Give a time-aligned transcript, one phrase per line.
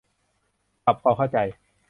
[0.85, 1.37] ปรับความเข้าใจ